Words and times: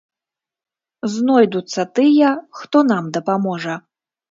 Знойдуцца 1.15 1.81
тыя, 2.01 2.31
хто 2.63 2.85
нам 2.91 3.13
дапаможа. 3.19 3.75